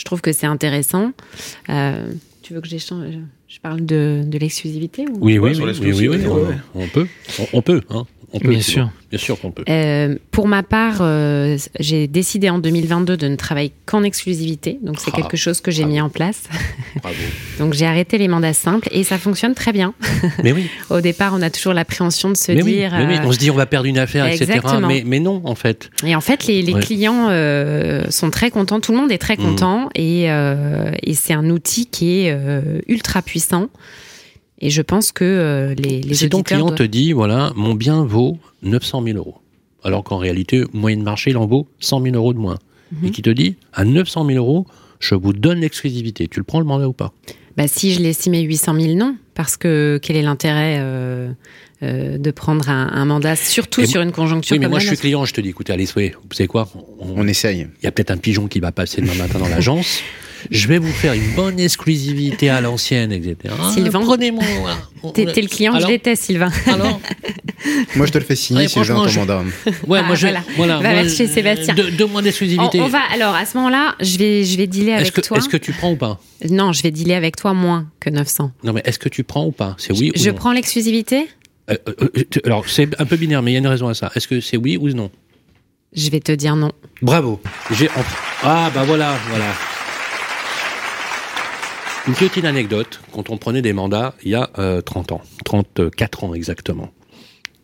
Je 0.01 0.05
trouve 0.05 0.21
que 0.21 0.31
c'est 0.31 0.47
intéressant. 0.47 1.11
Euh, 1.69 2.11
tu 2.51 2.55
veux 2.55 2.61
que 2.61 2.67
j'échange 2.67 3.17
Je 3.47 3.59
parle 3.61 3.85
de, 3.85 4.23
de 4.25 4.37
l'exclusivité 4.37 5.05
Oui, 5.21 5.39
oui, 5.39 5.53
oui, 5.57 5.71
oui, 5.79 6.07
oui, 6.09 6.27
on, 6.75 6.85
peut. 6.87 7.07
On, 7.53 7.61
peut, 7.61 7.79
hein. 7.89 8.05
On 8.33 8.39
peut, 8.39 8.49
bien 8.49 8.61
sûr. 8.61 8.89
Bien 9.09 9.19
sûr 9.19 9.39
qu'on 9.39 9.51
peut. 9.51 9.63
Euh, 9.67 10.15
pour 10.31 10.47
ma 10.47 10.63
part, 10.63 10.99
euh, 11.01 11.57
j'ai 11.79 12.07
décidé 12.07 12.49
en 12.49 12.59
2022 12.59 13.17
de 13.17 13.27
ne 13.27 13.35
travailler 13.35 13.73
qu'en 13.85 14.03
exclusivité. 14.03 14.79
Donc, 14.81 14.99
c'est 14.99 15.11
ah, 15.13 15.17
quelque 15.17 15.35
chose 15.35 15.59
que 15.59 15.69
j'ai 15.69 15.83
mis 15.83 15.99
en 15.99 16.09
place. 16.09 16.43
Bravo. 17.01 17.15
donc, 17.59 17.73
j'ai 17.73 17.85
arrêté 17.85 18.17
les 18.17 18.29
mandats 18.29 18.53
simples 18.53 18.87
et 18.91 19.03
ça 19.03 19.17
fonctionne 19.17 19.53
très 19.53 19.73
bien. 19.73 19.93
Mais 20.43 20.53
oui. 20.53 20.69
Au 20.89 21.01
départ, 21.01 21.33
on 21.35 21.41
a 21.41 21.49
toujours 21.49 21.73
l'appréhension 21.73 22.29
de 22.29 22.37
se 22.37 22.53
mais 22.53 22.63
dire. 22.63 22.91
Oui, 22.93 23.05
mais 23.05 23.19
oui. 23.19 23.25
On 23.25 23.31
se 23.33 23.37
dit, 23.37 23.51
on 23.51 23.55
va 23.55 23.65
perdre 23.65 23.87
une 23.87 23.97
affaire, 23.97 24.25
etc. 24.25 24.59
Mais, 24.87 25.03
mais, 25.05 25.19
non, 25.19 25.41
en 25.43 25.55
fait. 25.55 25.89
Et 26.05 26.15
en 26.15 26.21
fait, 26.21 26.47
les, 26.47 26.61
les 26.61 26.73
clients 26.73 27.27
euh, 27.29 28.09
sont 28.09 28.29
très 28.29 28.49
contents. 28.49 28.79
Tout 28.79 28.93
le 28.93 28.97
monde 28.97 29.11
est 29.11 29.17
très 29.17 29.35
mmh. 29.35 29.43
content. 29.43 29.89
Et, 29.95 30.23
et 30.23 31.13
c'est 31.13 31.33
un 31.33 31.49
outil 31.49 31.87
qui 31.87 32.21
est 32.21 32.37
ultra 32.87 33.21
puissant. 33.21 33.69
Et 34.61 34.69
je 34.69 34.81
pense 34.81 35.11
que 35.11 35.25
euh, 35.25 35.73
les, 35.75 36.01
les 36.01 36.13
si 36.13 36.29
ton 36.29 36.43
client 36.43 36.71
te 36.71 36.83
dit, 36.83 37.13
voilà, 37.13 37.51
mon 37.55 37.73
bien 37.73 38.05
vaut 38.05 38.37
900 38.61 39.03
000 39.03 39.17
euros, 39.17 39.37
alors 39.83 40.03
qu'en 40.03 40.17
réalité, 40.17 40.63
moyenne 40.71 41.01
marché, 41.01 41.31
il 41.31 41.37
en 41.37 41.47
vaut 41.47 41.67
100 41.79 42.03
000 42.03 42.15
euros 42.15 42.33
de 42.33 42.39
moins, 42.39 42.59
mhm. 42.91 43.07
et 43.07 43.11
qui 43.11 43.23
te 43.23 43.31
dit, 43.31 43.55
à 43.73 43.85
900 43.85 44.25
000 44.27 44.37
euros, 44.37 44.67
je 44.99 45.15
vous 45.15 45.33
donne 45.33 45.59
l'exclusivité, 45.59 46.27
tu 46.27 46.39
le 46.39 46.43
prends 46.43 46.59
le 46.59 46.65
mandat 46.65 46.87
ou 46.87 46.93
pas? 46.93 47.11
Bah, 47.57 47.67
Si 47.67 47.91
je 47.91 48.01
l'estime 48.01 48.35
à 48.35 48.39
800 48.39 48.79
000, 48.79 48.95
non, 48.95 49.15
parce 49.33 49.57
que 49.57 49.99
quel 50.01 50.15
est 50.15 50.21
l'intérêt 50.21 50.77
euh, 50.79 51.31
euh, 51.81 52.19
de 52.19 52.31
prendre 52.31 52.69
un, 52.69 53.05
mandat, 53.05 53.35
surtout 53.35 53.83
sur 53.87 54.01
une 54.01 54.11
conjoncture 54.11 54.53
Oui, 54.53 54.59
mais 54.59 54.69
moi 54.69 54.77
je 54.77 54.87
suis 54.87 54.97
client, 54.97 55.25
je 55.25 55.33
te 55.33 55.41
dis, 55.41 55.49
écoutez, 55.49 55.73
allez, 55.73 55.85
vous 55.85 56.11
savez 56.31 56.47
quoi? 56.47 56.69
On, 56.99 57.15
on 57.17 57.27
essaye. 57.27 57.67
Il 57.81 57.85
y 57.85 57.87
a 57.87 57.91
peut-être 57.91 58.11
un 58.11 58.17
pigeon 58.17 58.47
qui 58.47 58.59
va 58.59 58.71
passer 58.71 59.01
demain 59.01 59.15
matin 59.15 59.39
dans 59.39 59.47
l'agence. 59.49 60.01
Je 60.49 60.67
vais 60.67 60.77
vous 60.77 60.91
faire 60.91 61.13
une 61.13 61.31
bonne 61.35 61.59
exclusivité 61.59 62.49
à 62.49 62.61
l'ancienne, 62.61 63.11
etc. 63.11 63.53
Sylvain, 63.73 64.01
prenez-moi. 64.01 64.43
T'es 65.13 65.25
le 65.25 65.47
client 65.47 65.77
que 65.77 65.87
j'étais, 65.87 66.15
Sylvain. 66.15 66.51
Alors 66.67 66.99
moi, 67.95 68.05
je 68.05 68.11
te 68.11 68.17
le 68.17 68.23
fais 68.23 68.35
signer, 68.35 68.67
Sylvain, 68.67 69.05
ton 69.05 69.11
mandat. 69.19 69.43
Ouais, 69.87 69.99
ah, 70.01 70.03
moi, 70.03 70.15
je, 70.15 70.27
voilà. 70.55 70.79
Va 70.79 71.07
chez 71.07 71.27
Sébastien. 71.27 71.75
Deux, 71.75 72.05
mois 72.05 72.21
d'exclusivité. 72.21 72.81
On, 72.81 72.87
va, 72.87 73.01
alors, 73.13 73.35
à 73.35 73.45
ce 73.45 73.57
moment-là, 73.57 73.95
je 73.99 74.17
vais, 74.17 74.43
je 74.43 74.57
vais 74.57 74.67
dealer 74.67 74.93
avec 74.93 75.11
que, 75.11 75.21
toi. 75.21 75.37
Est-ce 75.37 75.49
que 75.49 75.57
tu 75.57 75.71
prends 75.73 75.91
ou 75.91 75.95
pas? 75.95 76.19
Non, 76.49 76.73
je 76.73 76.81
vais 76.81 76.91
dealer 76.91 77.15
avec 77.15 77.35
toi 77.35 77.53
moins 77.53 77.87
que 77.99 78.09
900. 78.09 78.51
Non, 78.63 78.73
mais 78.73 78.81
est-ce 78.85 78.99
que 78.99 79.09
tu 79.09 79.23
prends 79.23 79.45
ou 79.45 79.51
pas? 79.51 79.75
C'est 79.77 79.93
oui 79.93 80.11
je, 80.15 80.21
ou 80.21 80.23
non? 80.23 80.25
Je 80.25 80.31
prends 80.31 80.51
l'exclusivité? 80.51 81.27
Euh, 81.69 81.75
euh, 81.87 81.93
euh, 82.17 82.23
Alors, 82.45 82.67
c'est 82.67 82.99
un 82.99 83.05
peu 83.05 83.15
binaire, 83.15 83.41
mais 83.41 83.51
il 83.51 83.53
y 83.53 83.57
a 83.57 83.59
une 83.59 83.67
raison 83.67 83.87
à 83.87 83.93
ça. 83.93 84.11
Est-ce 84.15 84.27
que 84.27 84.41
c'est 84.41 84.57
oui 84.57 84.77
ou 84.77 84.89
non? 84.89 85.11
Je 85.93 86.09
vais 86.09 86.19
te 86.19 86.31
dire 86.31 86.55
non. 86.55 86.71
Bravo. 87.01 87.41
Ah, 88.43 88.71
bah 88.73 88.83
voilà, 88.85 89.17
voilà. 89.29 89.53
Une 92.07 92.15
petite 92.15 92.45
anecdote, 92.45 92.99
quand 93.11 93.29
on 93.29 93.37
prenait 93.37 93.61
des 93.61 93.73
mandats 93.73 94.15
il 94.23 94.31
y 94.31 94.35
a 94.35 94.49
30 94.83 95.11
ans, 95.11 95.21
34 95.45 96.23
ans 96.23 96.33
exactement. 96.33 96.91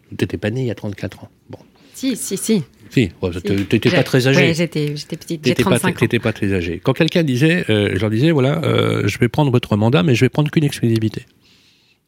Tu 0.10 0.16
n'étais 0.24 0.38
pas 0.38 0.50
né 0.50 0.62
il 0.62 0.68
y 0.68 0.72
a 0.72 0.76
34 0.76 1.24
ans. 1.24 1.30
Bon. 1.50 1.60
Si, 1.94 2.16
si, 2.16 2.38
si. 2.38 2.64
Si, 2.90 3.10
tu 3.44 3.54
n'étais 3.54 3.90
pas 3.90 4.04
très 4.04 4.28
âgé. 4.28 4.48
Oui, 4.48 4.54
j'étais 4.54 4.94
petite, 4.94 5.46
j'ai 5.46 5.56
35 5.56 5.96
pas, 5.96 6.02
n'étais 6.02 6.20
pas 6.20 6.32
très 6.32 6.54
âgé. 6.54 6.80
Quand 6.82 6.94
quelqu'un 6.94 7.24
disait, 7.24 7.66
euh, 7.70 7.92
je 7.94 8.00
leur 8.00 8.10
disais, 8.10 8.32
voilà, 8.32 8.62
euh, 8.64 9.08
je 9.08 9.18
vais 9.18 9.28
prendre 9.28 9.52
votre 9.52 9.76
mandat, 9.76 10.04
mais 10.04 10.16
je 10.16 10.24
vais 10.24 10.30
prendre 10.30 10.50
qu'une 10.52 10.64
exclusivité. 10.64 11.26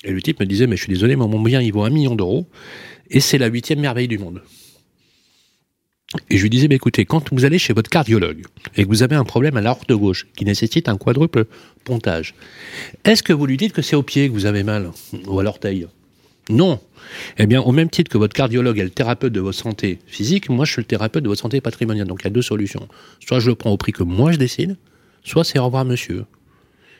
Et 0.03 0.11
le 0.11 0.21
type 0.21 0.39
me 0.39 0.45
disait, 0.45 0.67
mais 0.67 0.77
je 0.77 0.83
suis 0.83 0.93
désolé, 0.93 1.15
mais 1.15 1.27
mon 1.27 1.41
bien, 1.41 1.61
il 1.61 1.73
vaut 1.73 1.83
un 1.83 1.89
million 1.89 2.15
d'euros, 2.15 2.47
et 3.09 3.19
c'est 3.19 3.37
la 3.37 3.47
huitième 3.47 3.79
merveille 3.79 4.07
du 4.07 4.17
monde. 4.17 4.41
Et 6.29 6.37
je 6.37 6.41
lui 6.41 6.49
disais, 6.49 6.67
bah, 6.67 6.75
écoutez, 6.75 7.05
quand 7.05 7.31
vous 7.31 7.45
allez 7.45 7.59
chez 7.59 7.73
votre 7.73 7.89
cardiologue 7.89 8.41
et 8.75 8.83
que 8.83 8.87
vous 8.87 9.03
avez 9.03 9.15
un 9.15 9.23
problème 9.23 9.57
à 9.57 9.61
l'aorte 9.61 9.91
gauche 9.91 10.25
qui 10.35 10.43
nécessite 10.43 10.89
un 10.89 10.97
quadruple 10.97 11.45
pontage, 11.83 12.33
est-ce 13.05 13.21
que 13.21 13.33
vous 13.33 13.45
lui 13.45 13.57
dites 13.57 13.73
que 13.73 13.81
c'est 13.81 13.95
au 13.95 14.03
pied 14.03 14.27
que 14.27 14.33
vous 14.33 14.45
avez 14.45 14.63
mal 14.63 14.89
ou 15.27 15.39
à 15.39 15.43
l'orteil? 15.43 15.87
Non. 16.49 16.79
Eh 17.37 17.45
bien, 17.45 17.61
au 17.61 17.71
même 17.71 17.91
titre 17.91 18.11
que 18.11 18.17
votre 18.17 18.33
cardiologue 18.33 18.79
est 18.79 18.83
le 18.83 18.89
thérapeute 18.89 19.31
de 19.33 19.39
votre 19.39 19.57
santé 19.57 19.99
physique, 20.07 20.49
moi 20.49 20.65
je 20.65 20.71
suis 20.71 20.81
le 20.81 20.87
thérapeute 20.87 21.23
de 21.23 21.29
votre 21.29 21.41
santé 21.41 21.61
patrimoniale. 21.61 22.07
Donc 22.07 22.21
il 22.21 22.25
y 22.25 22.27
a 22.27 22.31
deux 22.31 22.41
solutions. 22.41 22.87
Soit 23.19 23.39
je 23.39 23.49
le 23.49 23.55
prends 23.55 23.71
au 23.71 23.77
prix 23.77 23.91
que 23.91 24.03
moi 24.03 24.31
je 24.31 24.37
décide, 24.37 24.77
soit 25.23 25.43
c'est 25.43 25.59
au 25.59 25.65
revoir 25.65 25.85
monsieur. 25.85 26.25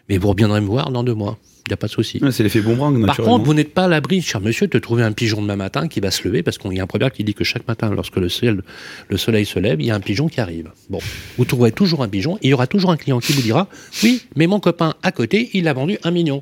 Mais 0.10 0.18
vous 0.18 0.30
reviendrez 0.30 0.60
me 0.62 0.66
voir 0.66 0.92
dans 0.92 1.04
deux 1.04 1.14
mois. 1.14 1.38
Il 1.68 1.70
n'y 1.70 1.74
a 1.76 1.78
pas 1.78 1.88
de 1.88 1.92
souci. 1.92 2.20
c'est 2.32 2.42
l'effet 2.42 2.62
boomerang, 2.62 3.06
Par 3.06 3.18
contre, 3.18 3.46
vous 3.46 3.54
n'êtes 3.54 3.76
pas 3.76 3.86
à 3.86 3.88
l'abri, 3.88 4.24
cher 4.24 4.42
monsieur, 4.42 4.66
de 4.66 4.80
trouver 4.80 5.04
un 5.04 5.12
pigeon 5.12 5.40
demain 5.40 5.56
matin 5.56 5.88
qui 5.88 6.00
va 6.00 6.10
se 6.10 6.28
lever, 6.28 6.42
parce 6.42 6.58
qu'il 6.58 6.74
y 6.74 6.80
a 6.80 6.84
un 6.84 6.88
proverbe 6.88 7.12
qui 7.12 7.24
dit 7.24 7.36
que 7.36 7.44
chaque 7.44 7.68
matin, 7.68 7.92
lorsque 7.94 8.16
le, 8.16 8.28
ciel, 8.28 8.64
le 9.08 9.18
soleil 9.18 9.46
se 9.46 9.60
lève, 9.60 9.80
il 9.80 9.86
y 9.86 9.92
a 9.92 9.96
un 9.96 10.00
pigeon 10.00 10.28
qui 10.30 10.42
arrive. 10.42 10.72
Bon, 10.90 10.98
vous 11.38 11.46
trouverez 11.46 11.72
toujours 11.72 12.02
un 12.02 12.08
pigeon, 12.08 12.38
et 12.38 12.48
il 12.48 12.50
y 12.50 12.54
aura 12.54 12.66
toujours 12.66 12.90
un 12.90 12.98
client 12.98 13.20
qui 13.20 13.34
vous 13.34 13.44
dira, 13.44 13.68
oui, 14.04 14.24
mais 14.36 14.48
mon 14.48 14.60
copain 14.60 14.96
à 15.04 15.12
côté, 15.12 15.52
il 15.54 15.68
a 15.68 15.74
vendu 15.74 16.00
un 16.04 16.10
million. 16.10 16.42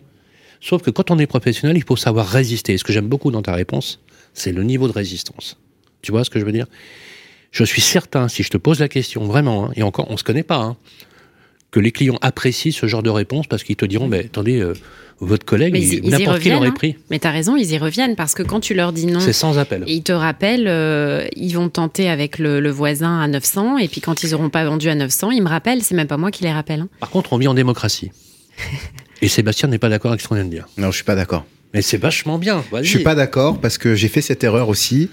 Sauf 0.62 0.82
que 0.82 0.92
quand 0.92 1.12
on 1.12 1.20
est 1.20 1.28
professionnel, 1.28 1.76
il 1.76 1.84
faut 1.84 1.98
savoir 1.98 2.26
résister. 2.26 2.74
Et 2.74 2.78
ce 2.78 2.86
que 2.86 2.94
j'aime 2.94 3.08
beaucoup 3.08 3.32
dans 3.32 3.42
ta 3.42 3.54
réponse, 3.54 4.00
c'est 4.34 4.54
le 4.54 4.64
niveau 4.64 4.88
de 4.88 4.94
résistance. 4.94 5.58
Tu 6.02 6.14
vois 6.14 6.24
ce 6.24 6.30
que 6.30 6.40
je 6.40 6.46
veux 6.46 6.54
dire? 6.54 6.68
Je 7.52 7.64
suis 7.66 7.82
certain, 7.82 8.28
si 8.28 8.44
je 8.44 8.50
te 8.50 8.58
pose 8.58 8.80
la 8.80 8.88
question 8.88 9.26
vraiment, 9.26 9.66
hein, 9.66 9.72
et 9.76 9.84
encore, 9.84 10.10
on 10.10 10.18
se 10.18 10.24
connaît 10.24 10.44
pas, 10.44 10.58
hein, 10.58 10.78
que 11.78 11.84
les 11.84 11.92
clients 11.92 12.18
apprécient 12.22 12.72
ce 12.72 12.88
genre 12.88 13.04
de 13.04 13.12
réponse 13.12 13.46
parce 13.46 13.64
qu'ils 13.64 13.76
te 13.76 13.86
diront, 13.86 14.08
mais 14.08 14.26
attendez, 14.26 14.60
euh, 14.60 14.74
votre 15.20 15.46
collègue, 15.46 15.76
n'importe 16.04 16.40
qui 16.40 16.50
l'aurait 16.50 16.70
hein. 16.70 16.72
pris. 16.72 16.96
Mais 17.12 17.20
tu 17.20 17.28
as 17.28 17.32
raison, 17.32 17.56
ils 17.56 17.72
y 17.72 17.78
reviennent 17.78 18.16
parce 18.16 18.34
que 18.34 18.42
quand 18.42 18.60
tu 18.60 18.74
leur 18.74 18.94
dis 18.94 19.06
non, 19.06 19.20
c'est 19.20 19.32
sans 19.32 19.60
appel. 19.60 19.84
ils 19.86 20.02
te 20.02 20.12
rappellent, 20.12 20.68
euh, 20.68 21.28
ils 21.36 21.54
vont 21.54 21.70
tenter 21.70 22.10
avec 22.10 22.40
le, 22.40 22.68
voisin 22.72 23.20
à 23.20 23.28
900 23.28 23.78
et 23.78 23.88
puis 23.88 24.02
quand 24.02 24.24
ils 24.24 24.32
n'auront 24.32 24.50
pas 24.50 24.66
vendu 24.66 24.90
à 24.90 24.96
900, 24.96 25.30
ils 25.32 25.44
me 25.44 25.50
rappellent, 25.50 25.84
c'est 25.84 25.94
même 25.94 26.08
pas 26.08 26.18
moi 26.18 26.32
qui 26.32 26.44
les 26.44 26.52
rappelle. 26.52 26.82
Hein. 26.82 26.90
Par 27.00 27.12
contre, 27.12 27.34
on 27.34 27.38
vit 27.38 27.48
en 27.48 27.54
démocratie. 27.54 28.10
et 29.22 29.28
Sébastien 29.28 29.70
n'est 29.70 29.78
pas 29.78 29.90
d'accord 29.90 30.12
avec 30.12 30.22
ce 30.22 30.28
qu'on 30.28 30.36
vient 30.36 30.46
de 30.46 30.50
dire. 30.50 30.68
Non, 30.78 30.90
je 30.90 30.96
suis 30.96 31.06
pas 31.06 31.16
d'accord. 31.16 31.46
Mais 31.74 31.82
c'est 31.82 31.98
vachement 31.98 32.38
bien. 32.38 32.64
Je 32.82 32.88
suis 32.88 33.04
pas 33.04 33.16
d'accord 33.16 33.60
parce 33.60 33.78
que 33.78 33.96
j'ai 33.96 34.08
fait 34.08 34.22
cette 34.22 34.44
erreur 34.44 34.70
aussi. 34.70 35.10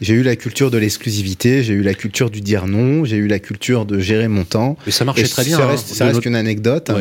J'ai 0.00 0.14
eu 0.14 0.22
la 0.22 0.36
culture 0.36 0.70
de 0.70 0.78
l'exclusivité, 0.78 1.64
j'ai 1.64 1.74
eu 1.74 1.82
la 1.82 1.92
culture 1.92 2.30
du 2.30 2.40
dire 2.40 2.66
non, 2.68 3.04
j'ai 3.04 3.16
eu 3.16 3.26
la 3.26 3.40
culture 3.40 3.84
de 3.84 3.98
gérer 3.98 4.28
mon 4.28 4.44
temps. 4.44 4.76
Mais 4.86 4.92
ça 4.92 5.04
marchait 5.04 5.26
très 5.26 5.44
bien. 5.44 5.56
Ça 5.56 5.66
reste, 5.66 5.90
hein, 5.90 5.94
ça 5.94 6.06
reste 6.06 6.24
une 6.24 6.36
anecdote. 6.36 6.92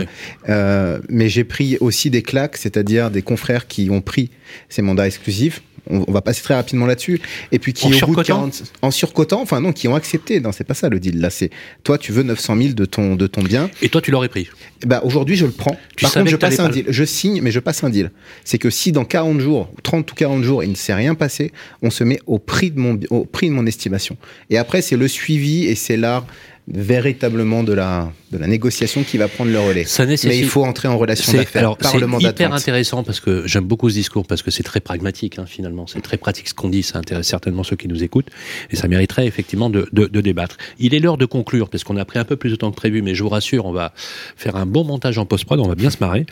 Euh, 0.50 1.00
mais 1.08 1.30
j'ai 1.30 1.44
pris 1.44 1.78
aussi 1.80 2.10
des 2.10 2.24
claques, 2.24 2.58
c'est-à-dire 2.58 3.12
des 3.12 3.22
confrères 3.22 3.68
qui 3.68 3.90
ont 3.92 4.02
pris 4.02 4.32
ces 4.70 4.82
mandats 4.82 5.06
exclusifs 5.06 5.62
on, 5.90 6.12
va 6.12 6.22
passer 6.22 6.42
très 6.42 6.56
rapidement 6.56 6.86
là-dessus. 6.86 7.22
Et 7.52 7.60
puis 7.60 7.74
qui, 7.74 7.86
en 7.86 7.90
au 7.90 8.08
bout 8.08 8.24
de 8.24 8.34
en 8.82 8.92
surcotant, 8.92 9.42
enfin 9.42 9.62
non, 9.62 9.72
qui 9.72 9.88
ont 9.88 9.96
accepté. 9.96 10.40
Non, 10.40 10.52
c'est 10.52 10.64
pas 10.64 10.74
ça 10.74 10.90
le 10.90 11.00
deal. 11.00 11.20
Là, 11.20 11.30
c'est 11.30 11.50
toi, 11.84 11.98
tu 11.98 12.12
veux 12.12 12.24
900 12.24 12.58
000 12.58 12.74
de 12.74 12.86
ton, 12.86 13.16
de 13.16 13.28
ton 13.28 13.42
bien. 13.42 13.70
Et 13.82 13.90
toi, 13.90 14.02
tu 14.02 14.12
l'aurais 14.12 14.30
pris? 14.30 14.50
Bah, 14.86 15.02
aujourd'hui, 15.04 15.36
je 15.36 15.46
le 15.46 15.52
prends. 15.52 15.78
Tu 15.96 16.04
Par 16.04 16.14
contre, 16.14 16.30
je 16.30 16.36
passe 16.36 16.60
un 16.60 16.70
deal. 16.70 16.86
Je 16.88 17.04
signe, 17.04 17.42
mais 17.42 17.52
je 17.52 17.60
passe 17.60 17.84
un 17.84 17.90
deal. 17.90 18.12
C'est 18.44 18.58
que 18.58 18.70
si 18.70 18.92
dans 18.98 19.06
40 19.06 19.40
jours, 19.40 19.70
30 19.84 20.12
ou 20.12 20.16
40 20.16 20.44
jours, 20.44 20.64
il 20.64 20.72
ne 20.72 20.76
s'est 20.76 20.96
rien 20.96 21.14
passé, 21.14 21.52
on 21.84 21.92
se 21.92 22.04
met 22.04 22.20
au 22.26 22.40
prix 22.40 22.72
de 22.72 22.80
mon, 22.80 23.00
au 23.12 23.26
prix 23.26 23.48
de 23.48 23.54
mon 23.54 23.68
estimation. 23.68 24.18
Et 24.50 24.58
après, 24.58 24.82
c'est 24.82 24.98
le 24.98 25.08
suivi 25.08 25.66
et 25.66 25.76
c'est 25.76 25.98
l'art 25.98 26.26
véritablement 26.68 27.64
de 27.64 27.72
la, 27.72 28.12
de 28.32 28.38
la 28.38 28.48
négociation 28.48 29.04
qui 29.04 29.18
va 29.18 29.30
prendre 29.30 29.52
le 29.52 29.60
relais. 29.60 29.86
Ça 29.86 30.06
nécessite... 30.06 30.38
Mais 30.38 30.44
il 30.44 30.50
faut 30.50 30.66
entrer 30.66 30.90
en 30.90 30.98
relation 30.98 31.32
d'affaires 31.32 31.78
par 31.78 31.98
le 31.98 32.08
mandat 32.08 32.28
C'est 32.28 32.34
hyper 32.34 32.54
intéressant 32.54 33.04
parce 33.04 33.22
que 33.22 33.48
j'aime 33.48 33.64
beaucoup 33.64 33.90
ce 33.90 33.96
discours 33.96 34.28
parce 34.28 34.42
que 34.42 34.52
c'est 34.52 34.64
très 34.64 34.82
pragmatique 34.82 35.40
hein, 35.40 35.46
finalement. 35.48 35.88
C'est 35.88 36.02
très 36.02 36.18
pratique 36.18 36.50
ce 36.50 36.54
qu'on 36.54 36.68
dit. 36.68 36.84
Ça 36.84 37.00
intéresse 37.00 37.28
certainement 37.28 37.64
ceux 37.64 37.78
qui 37.78 37.88
nous 37.88 38.04
écoutent 38.04 38.28
et 38.70 38.76
ça 38.76 38.90
mériterait 38.90 39.28
effectivement 39.28 39.70
de, 39.70 39.88
de, 39.94 40.08
de 40.08 40.22
débattre. 40.22 40.58
Il 40.78 40.94
est 40.94 41.00
l'heure 41.00 41.18
de 41.18 41.26
conclure 41.26 41.70
parce 41.70 41.86
qu'on 41.86 41.96
a 41.96 42.04
pris 42.04 42.20
un 42.20 42.26
peu 42.26 42.36
plus 42.36 42.50
de 42.50 42.56
temps 42.58 42.72
que 42.72 42.76
prévu, 42.76 43.02
mais 43.02 43.16
je 43.16 43.24
vous 43.24 43.30
rassure, 43.30 43.66
on 43.66 43.72
va 43.72 43.94
faire 43.96 44.58
un 44.58 44.66
bon 44.66 44.84
montage 44.84 45.18
en 45.18 45.26
post-prod, 45.26 45.60
on 45.62 45.68
va 45.68 45.76
bien 45.76 45.90
se 45.90 45.98
marrer. 46.02 46.26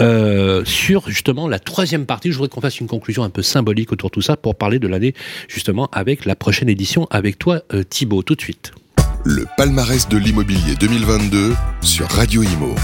Euh, 0.00 0.64
sur 0.66 1.08
justement 1.08 1.48
la 1.48 1.58
troisième 1.58 2.04
partie, 2.04 2.30
je 2.30 2.36
voudrais 2.36 2.50
qu'on 2.50 2.60
fasse 2.60 2.80
une 2.80 2.88
conclusion 2.88 3.22
un 3.22 3.30
peu 3.30 3.42
symbolique 3.42 3.90
autour 3.90 4.10
de 4.10 4.14
tout 4.14 4.22
ça 4.22 4.36
pour 4.36 4.54
parler 4.54 4.78
de 4.78 4.86
l'année 4.86 5.14
justement 5.48 5.88
avec 5.92 6.26
la 6.26 6.36
prochaine 6.36 6.68
édition 6.68 7.06
avec 7.10 7.38
toi 7.38 7.62
euh, 7.72 7.84
Thibaut 7.84 8.22
tout 8.22 8.34
de 8.34 8.42
suite 8.42 8.72
le 9.24 9.46
palmarès 9.56 10.08
de 10.08 10.16
l'immobilier 10.16 10.74
2022 10.76 11.54
sur 11.82 12.08
Radio 12.08 12.42
Imo. 12.42 12.74